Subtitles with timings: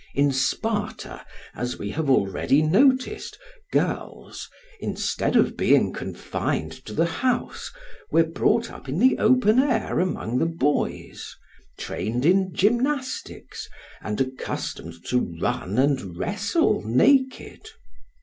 [0.15, 1.23] In Sparta
[1.53, 3.37] as we have already noticed,
[3.71, 7.71] girls, instead of being confined to the house,
[8.09, 11.35] were brought up in the open air among the boys,
[11.77, 13.69] trained in gymnastics
[14.01, 17.69] and accustomed to run and wrestle naked.